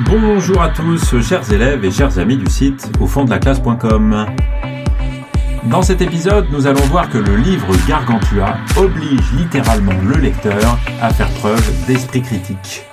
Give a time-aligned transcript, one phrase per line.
[0.00, 4.26] Bonjour à tous, chers élèves et chers amis du site au fond de la classe.com.
[5.64, 11.12] Dans cet épisode, nous allons voir que le livre Gargantua oblige littéralement le lecteur à
[11.12, 12.86] faire preuve d'esprit critique.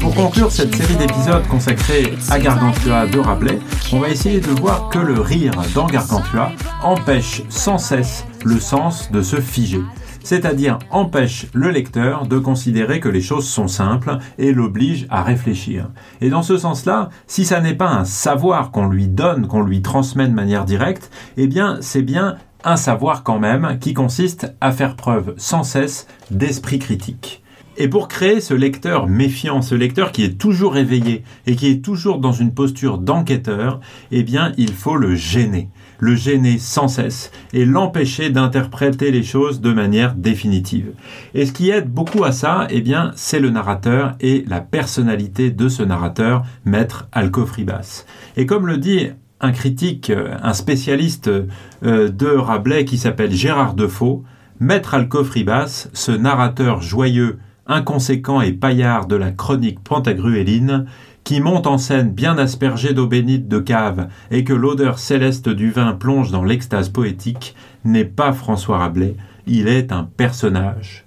[0.00, 3.58] Pour conclure cette série d'épisodes consacrés à Gargantua de Rabelais,
[3.92, 6.52] on va essayer de voir que le rire dans Gargantua
[6.84, 9.82] empêche sans cesse le sens de se figer
[10.24, 15.90] c'est-à-dire empêche le lecteur de considérer que les choses sont simples et l'oblige à réfléchir.
[16.20, 19.82] Et dans ce sens-là, si ça n'est pas un savoir qu'on lui donne, qu'on lui
[19.82, 24.72] transmet de manière directe, eh bien c'est bien un savoir quand même qui consiste à
[24.72, 27.41] faire preuve sans cesse d'esprit critique.
[27.76, 31.84] Et pour créer ce lecteur méfiant, ce lecteur qui est toujours éveillé et qui est
[31.84, 35.68] toujours dans une posture d'enquêteur, eh bien, il faut le gêner
[36.02, 40.94] le gêner sans cesse et l'empêcher d'interpréter les choses de manière définitive.
[41.32, 45.52] Et ce qui aide beaucoup à ça, eh bien, c'est le narrateur et la personnalité
[45.52, 48.04] de ce narrateur, maître Alcofribas.
[48.36, 53.74] Et comme le dit un critique, euh, un spécialiste euh, de Rabelais qui s'appelle Gérard
[53.74, 54.24] Defoe,
[54.58, 60.86] Maître Alcofribas, ce narrateur joyeux, inconséquent et paillard de la chronique pantagruéline,
[61.24, 65.70] qui monte en scène bien aspergé d'eau bénite de cave et que l'odeur céleste du
[65.70, 67.54] vin plonge dans l'extase poétique,
[67.84, 71.04] n'est pas François Rabelais, il est un personnage.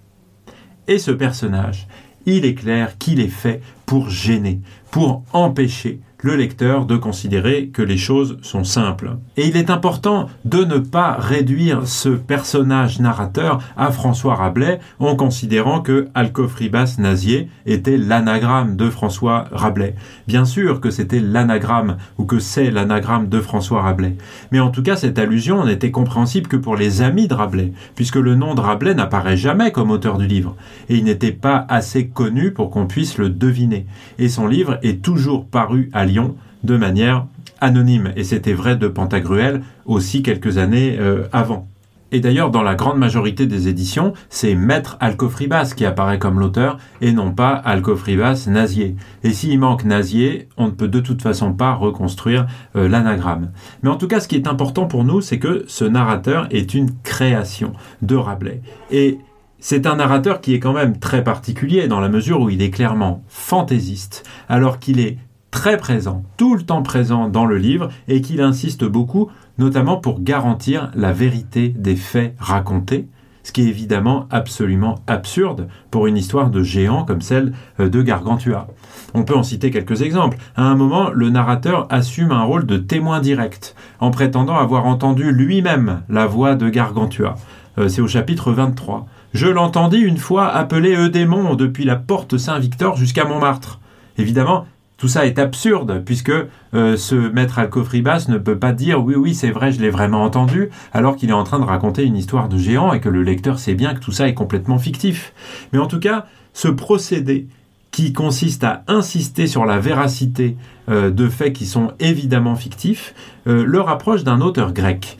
[0.88, 1.88] Et ce personnage,
[2.25, 7.84] il est clair qu'il est fait pour gêner, pour empêcher, le lecteur de considérer que
[7.84, 9.12] les choses sont simples.
[9.38, 15.16] Et il est important de ne pas réduire ce personnage narrateur à François Rabelais en
[15.16, 19.94] considérant que Alcofribas Nazier était l'anagramme de François Rabelais.
[20.28, 24.16] Bien sûr que c'était l'anagramme ou que c'est l'anagramme de François Rabelais.
[24.52, 28.16] Mais en tout cas, cette allusion n'était compréhensible que pour les amis de Rabelais, puisque
[28.16, 30.56] le nom de Rabelais n'apparaît jamais comme auteur du livre.
[30.90, 33.85] Et il n'était pas assez connu pour qu'on puisse le deviner.
[34.18, 36.15] Et son livre est toujours paru à Lyon
[36.64, 37.26] de manière
[37.62, 38.12] anonyme.
[38.16, 41.68] Et c'était vrai de Pantagruel aussi quelques années euh, avant.
[42.12, 46.78] Et d'ailleurs, dans la grande majorité des éditions, c'est Maître Alcofribas qui apparaît comme l'auteur
[47.02, 48.96] et non pas Alcofribas Nazier.
[49.24, 52.46] Et s'il manque Nazier, on ne peut de toute façon pas reconstruire
[52.76, 53.52] euh, l'anagramme.
[53.82, 56.74] Mais en tout cas, ce qui est important pour nous, c'est que ce narrateur est
[56.74, 58.62] une création de Rabelais.
[58.92, 59.18] Et
[59.59, 62.70] c'est un narrateur qui est quand même très particulier dans la mesure où il est
[62.70, 65.18] clairement fantaisiste, alors qu'il est
[65.55, 70.21] très présent, tout le temps présent dans le livre et qu'il insiste beaucoup, notamment pour
[70.21, 73.07] garantir la vérité des faits racontés,
[73.41, 78.01] ce qui est évidemment absolument absurde pour une histoire de géant comme celle euh, de
[78.01, 78.67] Gargantua.
[79.13, 80.38] On peut en citer quelques exemples.
[80.57, 85.31] À un moment, le narrateur assume un rôle de témoin direct, en prétendant avoir entendu
[85.31, 87.35] lui-même la voix de Gargantua.
[87.77, 89.07] Euh, c'est au chapitre 23.
[89.33, 93.79] Je l'entendis une fois appeler Eudémon depuis la porte Saint-Victor jusqu'à Montmartre.
[94.17, 94.66] Évidemment,
[94.97, 96.31] tout ça est absurde puisque
[96.73, 100.23] euh, ce maître Alcofribas ne peut pas dire oui oui c'est vrai je l'ai vraiment
[100.23, 103.22] entendu alors qu'il est en train de raconter une histoire de géant et que le
[103.22, 105.34] lecteur sait bien que tout ça est complètement fictif.
[105.73, 107.47] Mais en tout cas, ce procédé
[107.91, 110.57] qui consiste à insister sur la véracité
[110.89, 113.13] euh, de faits qui sont évidemment fictifs,
[113.47, 115.17] euh, le rapproche d'un auteur grec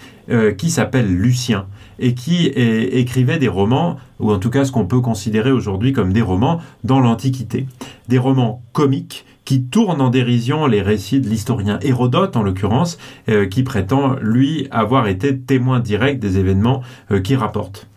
[0.58, 1.68] qui s'appelle Lucien
[2.00, 6.14] et qui écrivait des romans, ou en tout cas ce qu'on peut considérer aujourd'hui comme
[6.14, 7.68] des romans dans l'Antiquité.
[8.08, 12.98] Des romans comiques qui tourne en dérision les récits de l'historien Hérodote, en l'occurrence,
[13.30, 17.88] euh, qui prétend, lui, avoir été témoin direct des événements euh, qu'il rapporte.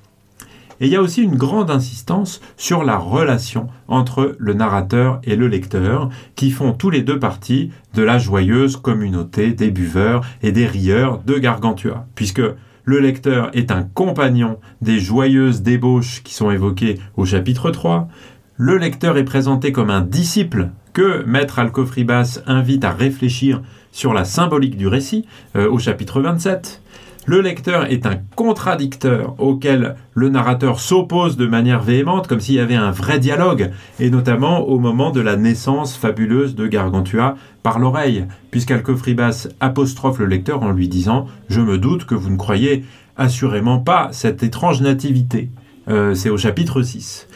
[0.81, 5.35] Et il y a aussi une grande insistance sur la relation entre le narrateur et
[5.35, 10.53] le lecteur, qui font tous les deux partie de la joyeuse communauté des buveurs et
[10.53, 12.43] des rieurs de Gargantua, puisque
[12.85, 18.09] le lecteur est un compagnon des joyeuses débauches qui sont évoquées au chapitre 3,
[18.57, 24.25] le lecteur est présenté comme un disciple que Maître Alcofribas invite à réfléchir sur la
[24.25, 26.83] symbolique du récit euh, au chapitre 27.
[27.25, 32.59] Le lecteur est un contradicteur auquel le narrateur s'oppose de manière véhémente, comme s'il y
[32.59, 37.79] avait un vrai dialogue, et notamment au moment de la naissance fabuleuse de Gargantua par
[37.79, 42.85] l'oreille, puisqu'Alcofribas apostrophe le lecteur en lui disant Je me doute que vous ne croyez
[43.17, 45.49] assurément pas cette étrange nativité.
[45.87, 47.29] Euh, c'est au chapitre 6.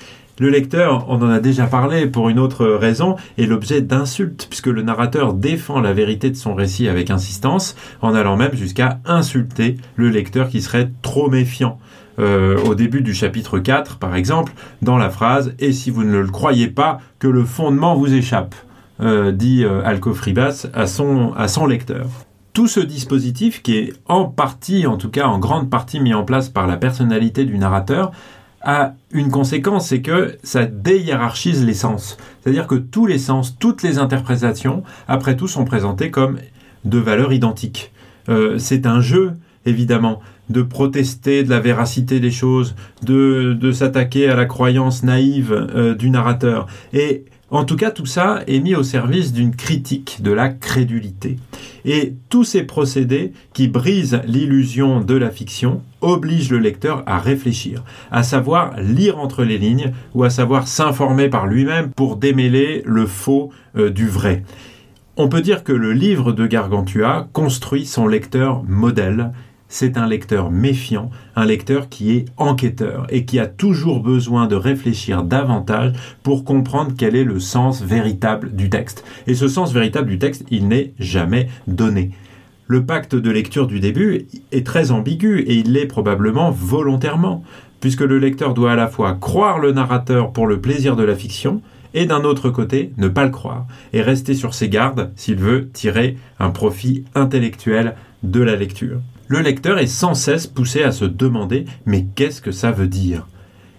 [0.43, 4.67] Le lecteur, on en a déjà parlé pour une autre raison, est l'objet d'insultes, puisque
[4.67, 9.77] le narrateur défend la vérité de son récit avec insistance, en allant même jusqu'à insulter
[9.94, 11.79] le lecteur qui serait trop méfiant.
[12.19, 14.53] Euh, au début du chapitre 4, par exemple,
[14.83, 18.56] dans la phrase Et si vous ne le croyez pas, que le fondement vous échappe,
[19.00, 22.09] euh, dit euh, Alcofribas à son, à son lecteur.
[22.53, 26.25] Tout ce dispositif, qui est en partie, en tout cas en grande partie mis en
[26.25, 28.11] place par la personnalité du narrateur,
[28.64, 32.17] a une conséquence, c'est que ça déhiérarchise les sens.
[32.43, 36.38] C'est-à-dire que tous les sens, toutes les interprétations, après tout, sont présentées comme
[36.85, 37.93] de valeurs identiques.
[38.29, 39.32] Euh, c'est un jeu,
[39.67, 40.20] évidemment,
[40.50, 46.11] de protester de la véracité des choses, de, s'attaquer à la croyance naïve euh, du
[46.11, 46.67] narrateur.
[46.93, 51.37] Et en tout cas, tout ça est mis au service d'une critique de la crédulité.
[51.85, 57.85] Et tous ces procédés qui brisent l'illusion de la fiction obligent le lecteur à réfléchir,
[58.11, 63.05] à savoir lire entre les lignes ou à savoir s'informer par lui-même pour démêler le
[63.05, 64.44] faux euh, du vrai.
[65.19, 69.33] On peut dire que le livre de Gargantua construit son lecteur modèle
[69.72, 74.54] c'est un lecteur méfiant, un lecteur qui est enquêteur et qui a toujours besoin de
[74.54, 79.02] réfléchir davantage pour comprendre quel est le sens véritable du texte.
[79.26, 82.10] Et ce sens véritable du texte, il n'est jamais donné.
[82.66, 87.42] Le pacte de lecture du début est très ambigu et il l'est probablement volontairement,
[87.80, 91.16] puisque le lecteur doit à la fois croire le narrateur pour le plaisir de la
[91.16, 91.62] fiction,
[91.94, 95.70] et d'un autre côté, ne pas le croire, et rester sur ses gardes s'il veut
[95.72, 99.00] tirer un profit intellectuel de la lecture
[99.32, 103.29] le lecteur est sans cesse poussé à se demander mais qu'est-ce que ça veut dire?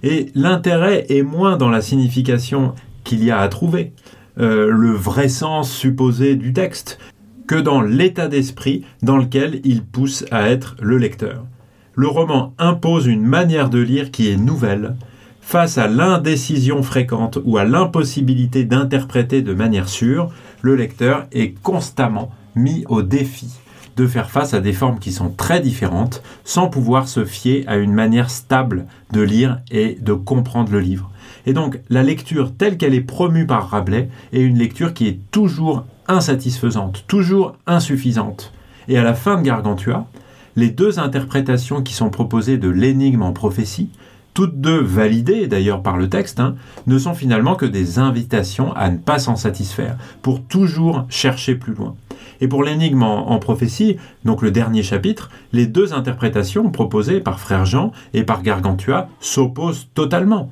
[0.02, 2.74] Et l'intérêt est moins dans la signification
[3.04, 3.92] qu'il y a à trouver,
[4.40, 6.98] euh, le vrai sens supposé du texte,
[7.46, 11.46] que dans l'état d'esprit dans lequel il pousse à être le lecteur.
[11.94, 14.96] Le roman impose une manière de lire qui est nouvelle,
[15.40, 20.32] face à l'indécision fréquente ou à l'impossibilité d'interpréter de manière sûre,
[20.64, 23.52] le lecteur est constamment mis au défi
[23.96, 27.78] de faire face à des formes qui sont très différentes sans pouvoir se fier à
[27.78, 31.12] une manière stable de lire et de comprendre le livre.
[31.46, 35.20] Et donc la lecture telle qu'elle est promue par Rabelais est une lecture qui est
[35.32, 38.54] toujours insatisfaisante, toujours insuffisante.
[38.88, 40.08] Et à la fin de Gargantua,
[40.56, 43.90] les deux interprétations qui sont proposées de l'énigme en prophétie,
[44.34, 46.56] toutes deux validées d'ailleurs par le texte, hein,
[46.88, 51.74] ne sont finalement que des invitations à ne pas s'en satisfaire, pour toujours chercher plus
[51.74, 51.96] loin.
[52.42, 57.66] Et pour l'énigme en, prophétie, donc le dernier chapitre, les deux interprétations proposées par Frère
[57.66, 60.50] Jean et par Gargantua s'opposent totalement.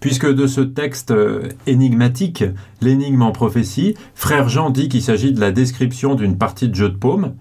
[0.00, 2.44] Puisque de ce texte euh, énigmatique,
[2.80, 6.88] l'énigme en prophétie, Frère Jean dit qu'il s'agit de la description d'une partie de jeu
[6.88, 7.34] de paume,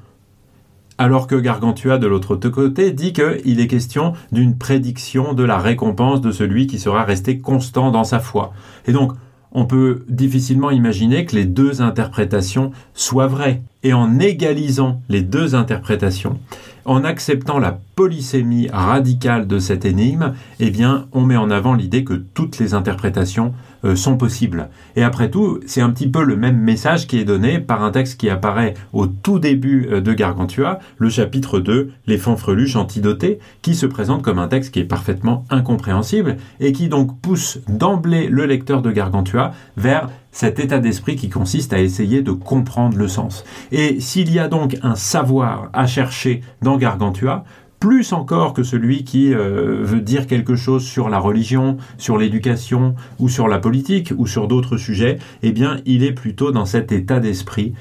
[1.01, 6.21] alors que Gargantua, de l'autre côté, dit qu'il est question d'une prédiction de la récompense
[6.21, 8.53] de celui qui sera resté constant dans sa foi.
[8.85, 9.13] Et donc,
[9.51, 13.63] on peut difficilement imaginer que les deux interprétations soient vraies.
[13.81, 16.39] Et en égalisant les deux interprétations,
[16.85, 22.03] en acceptant la polysémie radicale de cette énigme, eh bien, on met en avant l'idée
[22.03, 24.69] que toutes les interprétations euh, sont possibles.
[24.95, 27.91] Et après tout, c'est un petit peu le même message qui est donné par un
[27.91, 33.39] texte qui apparaît au tout début euh, de Gargantua, le chapitre 2, Les fanfreluches antidotées,
[33.61, 38.27] qui se présente comme un texte qui est parfaitement incompréhensible et qui donc pousse d'emblée
[38.27, 43.07] le lecteur de Gargantua vers cet état d'esprit qui consiste à essayer de comprendre le
[43.07, 43.43] sens.
[43.71, 47.43] Et s'il y a donc un savoir à chercher dans Gargantua,
[47.81, 52.95] plus encore que celui qui euh, veut dire quelque chose sur la religion, sur l'éducation
[53.19, 56.91] ou sur la politique ou sur d'autres sujets, eh bien il est plutôt dans cet
[56.91, 57.73] état d'esprit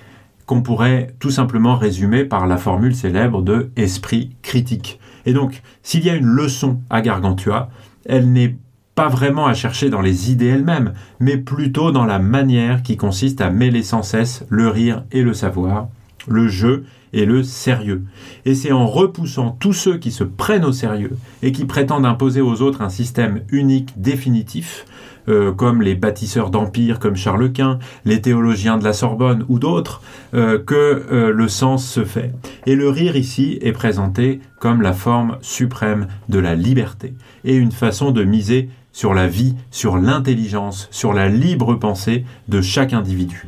[0.47, 4.99] qu'on pourrait tout simplement résumer par la formule célèbre de esprit critique.
[5.27, 7.69] Et donc, s'il y a une leçon à Gargantua,
[8.07, 8.57] elle n'est
[8.95, 13.43] pas vraiment à chercher dans les idées elles-mêmes, mais plutôt dans la manière qui consiste
[13.43, 15.89] à mêler sans cesse le rire et le savoir,
[16.27, 18.03] le jeu et le sérieux.
[18.45, 22.41] Et c'est en repoussant tous ceux qui se prennent au sérieux et qui prétendent imposer
[22.41, 24.85] aux autres un système unique, définitif,
[25.29, 30.03] euh, comme les bâtisseurs d'empires comme Charles Quint, les théologiens de la Sorbonne ou d'autres,
[30.35, 30.75] euh, que
[31.13, 32.33] euh, le sens se fait.
[32.67, 37.15] Et le rire ici est présenté comme la forme suprême de la liberté
[37.45, 42.61] et une façon de miser sur la vie, sur l'intelligence, sur la libre pensée de
[42.61, 43.47] chaque individu.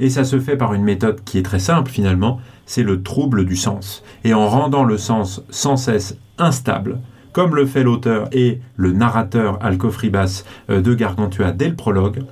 [0.00, 3.44] Et ça se fait par une méthode qui est très simple finalement, c'est le trouble
[3.44, 4.02] du sens.
[4.24, 6.98] Et en rendant le sens sans cesse instable,
[7.32, 12.22] comme le fait l'auteur et le narrateur Alcofribas euh, de Gargantua dès le prologue,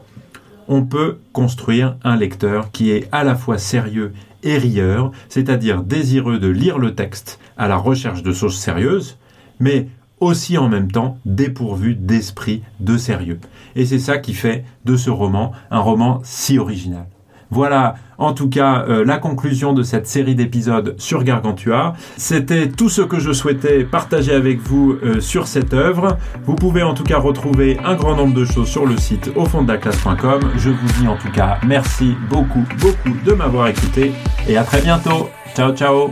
[0.69, 4.13] on peut construire un lecteur qui est à la fois sérieux
[4.43, 9.19] et rieur, c'est-à-dire désireux de lire le texte à la recherche de choses sérieuses,
[9.61, 9.89] mais
[10.21, 13.41] aussi en même temps dépourvu d'esprit de sérieux.
[13.75, 17.07] Et c'est ça qui fait de ce roman un roman si original.
[17.53, 21.95] Voilà en tout cas euh, la conclusion de cette série d'épisodes sur Gargantua.
[22.17, 26.17] C'était tout ce que je souhaitais partager avec vous euh, sur cette œuvre.
[26.47, 29.45] Vous pouvez en tout cas retrouver un grand nombre de choses sur le site au
[29.45, 30.41] fond de la classe.com.
[30.57, 34.13] Je vous dis en tout cas merci beaucoup beaucoup de m'avoir écouté
[34.49, 35.29] et à très bientôt.
[35.55, 36.11] Ciao ciao.